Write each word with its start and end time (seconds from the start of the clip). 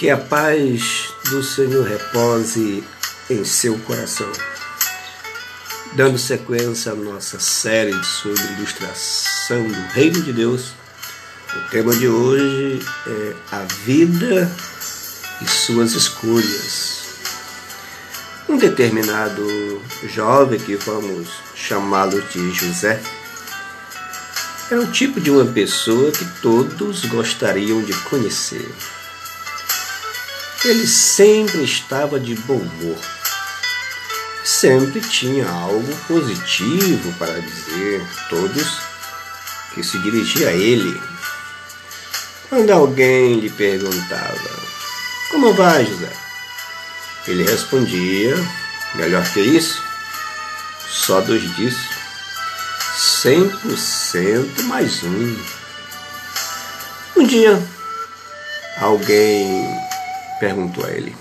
Que 0.00 0.08
a 0.08 0.16
paz 0.16 1.12
do 1.28 1.42
Senhor 1.42 1.86
repose 1.86 2.82
em 3.28 3.44
seu 3.44 3.78
coração. 3.80 4.32
Dando 5.92 6.16
sequência 6.16 6.92
à 6.92 6.94
nossa 6.94 7.38
série 7.38 7.92
sobre 8.02 8.40
ilustração 8.54 9.62
do 9.62 9.92
Reino 9.92 10.22
de 10.22 10.32
Deus, 10.32 10.72
o 11.54 11.70
tema 11.70 11.94
de 11.94 12.08
hoje 12.08 12.80
é 13.06 13.34
a 13.52 13.58
vida 13.84 14.50
e 15.42 15.46
suas 15.46 15.92
escolhas. 15.92 17.02
Um 18.48 18.56
determinado 18.56 19.82
jovem, 20.08 20.58
que 20.58 20.76
vamos 20.76 21.28
chamá-lo 21.54 22.22
de 22.22 22.50
José, 22.54 23.02
é 24.70 24.76
o 24.76 24.90
tipo 24.90 25.20
de 25.20 25.30
uma 25.30 25.44
pessoa 25.44 26.10
que 26.10 26.24
todos 26.40 27.04
gostariam 27.04 27.82
de 27.82 27.92
conhecer. 28.04 28.66
Ele 30.62 30.86
sempre 30.86 31.64
estava 31.64 32.20
de 32.20 32.34
bom 32.34 32.56
humor. 32.56 32.98
Sempre 34.44 35.00
tinha 35.00 35.48
algo 35.48 35.96
positivo 36.06 37.14
para 37.18 37.40
dizer, 37.40 38.06
todos 38.28 38.78
que 39.72 39.82
se 39.82 39.98
dirigia 40.00 40.48
a 40.48 40.52
ele. 40.52 41.00
Quando 42.50 42.70
alguém 42.72 43.40
lhe 43.40 43.48
perguntava: 43.48 44.50
Como 45.30 45.54
vai, 45.54 45.86
José? 45.86 46.12
Ele 47.26 47.42
respondia: 47.42 48.36
Melhor 48.96 49.24
que 49.32 49.40
isso, 49.40 49.82
só 50.86 51.22
dois 51.22 51.42
disso, 51.56 51.88
cem 52.98 53.48
por 53.48 53.78
cento 53.78 54.62
mais 54.64 55.02
um. 55.04 55.36
Um 57.16 57.24
dia, 57.24 57.62
alguém 58.78 59.89
perguntou 60.40 60.84
a 60.84 60.90
ele: 60.90 61.14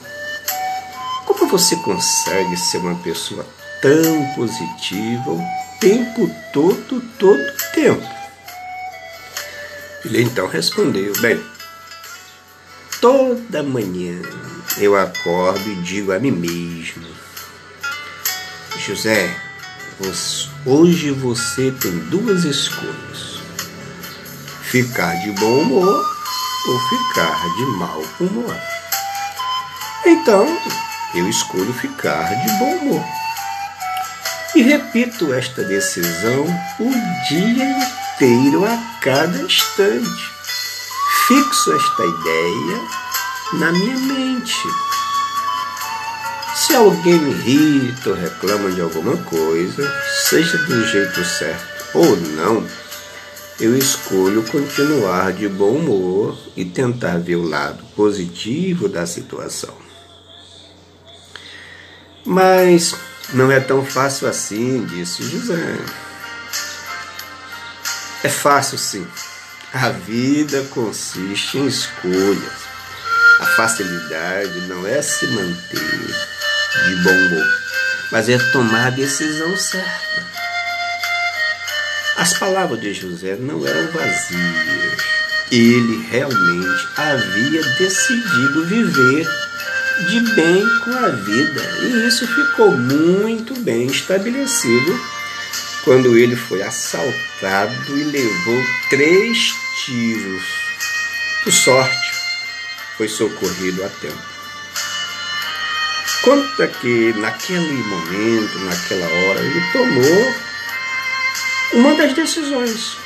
Como 1.26 1.48
você 1.48 1.76
consegue 1.76 2.58
ser 2.58 2.78
uma 2.78 2.96
pessoa 2.96 3.46
tão 3.82 4.26
positiva 4.36 5.32
o 5.32 5.44
tempo 5.80 6.32
todo, 6.54 7.02
todo 7.20 7.54
tempo? 7.74 8.08
Ele 10.06 10.24
então 10.24 10.48
respondeu: 10.48 11.14
Bem, 11.20 11.40
toda 13.02 13.62
manhã 13.62 14.20
eu 14.78 14.96
acordo 14.96 15.70
e 15.70 15.76
digo 15.82 16.14
a 16.14 16.20
mim 16.20 16.32
mesmo: 16.32 17.06
José, 18.78 19.36
hoje 20.66 21.12
você 21.12 21.72
tem 21.72 21.92
duas 22.06 22.46
escolhas: 22.46 23.42
ficar 24.64 25.14
de 25.16 25.32
bom 25.34 25.60
humor 25.60 26.20
ou 26.68 26.80
ficar 26.90 27.56
de 27.56 27.66
mau 27.78 28.04
humor. 28.22 28.79
Então, 30.06 30.48
eu 31.16 31.30
escolho 31.30 31.74
ficar 31.74 32.34
de 32.36 32.52
bom 32.58 32.76
humor. 32.78 33.06
E 34.56 34.62
repito 34.62 35.34
esta 35.34 35.64
decisão 35.64 36.46
o 36.80 36.92
dia 37.30 37.66
inteiro, 37.66 38.66
a 38.66 38.78
cada 39.02 39.42
instante. 39.42 40.32
Fixo 41.28 41.72
esta 41.74 42.04
ideia 42.04 42.82
na 43.54 43.72
minha 43.72 43.98
mente. 43.98 44.68
Se 46.56 46.76
alguém 46.76 47.20
me 47.20 47.32
irrita 47.32 48.10
ou 48.10 48.16
reclama 48.16 48.72
de 48.72 48.82
alguma 48.82 49.18
coisa, 49.18 49.92
seja 50.28 50.58
do 50.58 50.88
jeito 50.88 51.24
certo 51.24 51.86
ou 51.94 52.18
não, 52.18 52.66
eu 53.60 53.78
escolho 53.78 54.44
continuar 54.44 55.34
de 55.34 55.48
bom 55.48 55.72
humor 55.72 56.38
e 56.56 56.66
tentar 56.66 57.18
ver 57.18 57.36
o 57.36 57.48
lado 57.48 57.84
positivo 57.96 58.88
da 58.88 59.06
situação. 59.06 59.89
Mas 62.26 62.96
não 63.34 63.52
é 63.52 63.60
tão 63.60 63.86
fácil 63.86 64.28
assim, 64.28 64.86
disse 64.86 65.24
José. 65.24 65.78
É 68.24 68.30
fácil 68.30 68.78
sim. 68.78 69.08
A 69.74 69.90
vida 69.90 70.64
consiste 70.72 71.58
em 71.58 71.68
escolhas. 71.68 72.70
A 73.40 73.46
facilidade 73.46 74.60
não 74.68 74.86
é 74.86 75.02
se 75.02 75.26
manter 75.28 76.30
de 76.86 76.96
bom 77.04 77.12
humor, 77.12 77.48
mas 78.12 78.28
é 78.28 78.38
tomar 78.52 78.88
a 78.88 78.90
decisão 78.90 79.56
certa. 79.56 80.26
As 82.18 82.34
palavras 82.34 82.82
de 82.82 82.94
José 82.94 83.38
não 83.40 83.66
eram 83.66 83.92
vazias. 83.92 84.98
Ele 85.52 86.06
realmente 86.12 86.88
havia 86.98 87.64
decidido 87.78 88.66
viver 88.66 89.49
de 90.08 90.20
bem 90.36 90.64
com 90.84 90.92
a 90.92 91.10
vida. 91.10 91.62
E 91.84 92.08
isso 92.08 92.28
ficou 92.28 92.72
muito 92.72 93.54
bem 93.60 93.88
estabelecido 93.88 95.00
quando 95.84 96.18
ele 96.18 96.36
foi 96.36 96.62
assaltado 96.62 97.98
e 97.98 98.04
levou 98.04 98.64
três 98.90 99.54
tiros. 99.84 100.44
Por 101.44 101.54
sorte, 101.54 102.14
foi 102.98 103.08
socorrido 103.08 103.84
a 103.84 103.90
tempo. 103.90 104.30
Conta 106.22 106.68
que 106.68 107.14
naquele 107.14 107.84
momento, 107.84 108.60
naquela 108.60 109.06
hora, 109.06 109.40
ele 109.40 109.64
tomou 109.72 110.36
uma 111.74 111.96
das 111.96 112.14
decisões. 112.14 112.98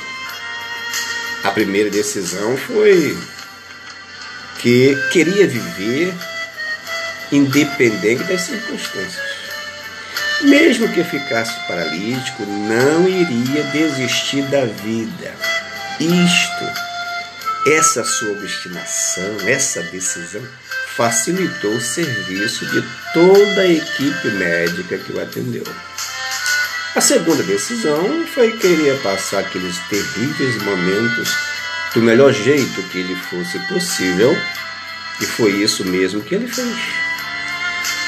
A 1.44 1.50
primeira 1.50 1.90
decisão 1.90 2.56
foi 2.56 3.16
que 4.58 4.96
queria 5.12 5.46
viver 5.46 6.14
independente 7.34 8.24
das 8.24 8.42
circunstâncias. 8.42 9.44
Mesmo 10.42 10.88
que 10.88 11.02
ficasse 11.04 11.54
paralítico, 11.66 12.44
não 12.44 13.08
iria 13.08 13.62
desistir 13.72 14.42
da 14.42 14.64
vida. 14.64 15.34
Isto, 16.00 17.72
essa 17.72 18.04
sua 18.04 18.32
obstinação, 18.32 19.36
essa 19.46 19.82
decisão, 19.84 20.42
facilitou 20.96 21.72
o 21.72 21.80
serviço 21.80 22.66
de 22.66 22.84
toda 23.12 23.60
a 23.62 23.68
equipe 23.68 24.28
médica 24.28 24.98
que 24.98 25.12
o 25.12 25.20
atendeu. 25.20 25.64
A 26.94 27.00
segunda 27.00 27.42
decisão 27.42 28.24
foi 28.34 28.52
que 28.52 28.58
querer 28.58 29.00
passar 29.02 29.40
aqueles 29.40 29.76
terríveis 29.88 30.62
momentos 30.62 31.34
do 31.94 32.02
melhor 32.02 32.32
jeito 32.32 32.82
que 32.90 33.02
lhe 33.02 33.16
fosse 33.16 33.58
possível, 33.66 34.36
e 35.20 35.26
foi 35.26 35.52
isso 35.62 35.84
mesmo 35.84 36.22
que 36.22 36.34
ele 36.34 36.46
fez. 36.46 37.03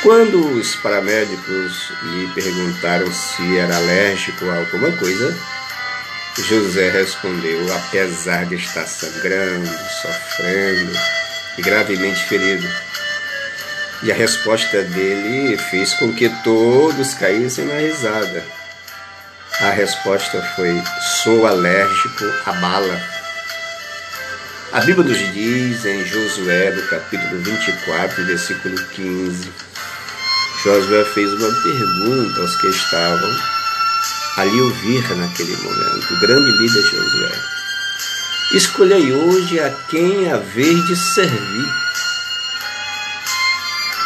Quando 0.02 0.58
os 0.58 0.76
paramédicos 0.76 1.92
lhe 2.02 2.28
perguntaram 2.34 3.12
se 3.12 3.58
era 3.58 3.76
alérgico 3.76 4.48
a 4.48 4.58
alguma 4.58 4.92
coisa, 4.92 5.36
José 6.38 6.90
respondeu, 6.90 7.74
apesar 7.74 8.44
de 8.44 8.56
estar 8.56 8.86
sangrando, 8.86 9.70
sofrendo 10.02 10.92
e 11.58 11.62
gravemente 11.62 12.22
ferido. 12.24 12.68
E 14.02 14.12
a 14.12 14.14
resposta 14.14 14.82
dele 14.82 15.56
fez 15.56 15.94
com 15.94 16.12
que 16.12 16.28
todos 16.44 17.14
caíssem 17.14 17.64
na 17.64 17.78
risada. 17.78 18.44
A 19.60 19.70
resposta 19.70 20.42
foi: 20.54 20.82
sou 21.22 21.46
alérgico 21.46 22.24
à 22.44 22.52
bala. 22.52 23.00
A 24.72 24.80
Bíblia 24.80 25.08
nos 25.08 25.32
diz 25.32 25.86
em 25.86 26.04
Josué, 26.04 26.70
no 26.70 26.82
capítulo 26.88 27.40
24, 27.40 28.24
versículo 28.26 28.76
15, 28.88 29.50
Josué 30.66 31.04
fez 31.04 31.32
uma 31.32 31.62
pergunta 31.62 32.40
aos 32.40 32.56
que 32.56 32.66
estavam 32.66 33.30
ali 34.36 34.60
ouvir 34.62 35.16
naquele 35.16 35.56
momento. 35.58 36.12
O 36.12 36.18
grande 36.18 36.50
líder 36.58 36.82
Josué. 36.82 37.40
Escolhei 38.52 39.12
hoje 39.12 39.60
a 39.60 39.70
quem 39.88 40.28
haver 40.28 40.74
de 40.86 40.96
servir. 40.96 41.72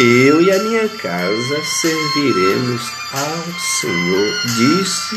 Eu 0.00 0.42
e 0.42 0.52
a 0.52 0.58
minha 0.58 0.86
casa 0.86 1.64
serviremos 1.80 2.82
ao 3.14 3.44
Senhor, 3.80 4.42
disse 4.44 5.16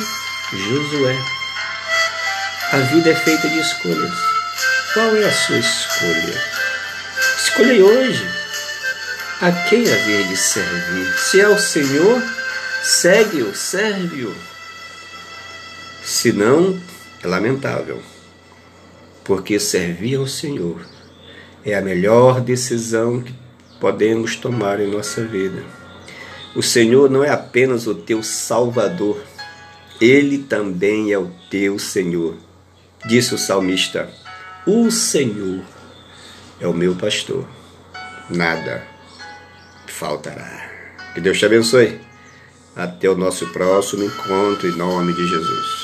Josué. 0.54 1.20
A 2.72 2.78
vida 2.78 3.10
é 3.10 3.16
feita 3.16 3.50
de 3.50 3.60
escolhas. 3.60 4.18
Qual 4.94 5.14
é 5.14 5.26
a 5.26 5.34
sua 5.34 5.58
escolha? 5.58 6.42
Escolhei 7.38 7.84
hoje 7.84 8.33
a 9.44 9.52
quem 9.52 9.82
haver 9.82 10.26
de 10.30 10.38
servir? 10.38 11.06
Se 11.18 11.42
é 11.42 11.50
o 11.50 11.60
Senhor, 11.60 12.24
segue-o, 12.82 13.54
serve-o. 13.54 14.34
Se 16.02 16.32
não, 16.32 16.80
é 17.22 17.28
lamentável, 17.28 18.02
porque 19.22 19.60
servir 19.60 20.16
ao 20.16 20.28
Senhor 20.28 20.80
é 21.66 21.76
a 21.76 21.82
melhor 21.82 22.40
decisão 22.40 23.20
que 23.20 23.36
podemos 23.82 24.38
tomar 24.38 24.80
em 24.80 24.90
nossa 24.90 25.26
vida. 25.26 25.62
O 26.56 26.64
Senhor 26.64 27.10
não 27.10 27.22
é 27.22 27.30
apenas 27.30 27.86
o 27.86 27.94
teu 27.94 28.24
Salvador, 28.24 29.22
Ele 30.00 30.38
também 30.38 31.12
é 31.12 31.20
o 31.20 31.30
teu 31.50 31.78
Senhor. 31.78 32.38
Disse 33.06 33.36
o 33.36 33.38
salmista: 33.38 34.10
O 34.66 34.90
Senhor 34.90 35.62
é 36.62 36.68
o 36.68 36.74
meu 36.74 36.96
pastor 36.96 37.46
nada 38.30 38.93
faltará. 40.04 40.70
Que 41.14 41.22
Deus 41.22 41.40
te 41.40 41.46
abençoe. 41.46 41.98
Até 42.76 43.10
o 43.10 43.16
nosso 43.16 43.48
próximo 43.54 44.04
encontro, 44.04 44.68
em 44.68 44.76
nome 44.76 45.14
de 45.14 45.26
Jesus. 45.26 45.83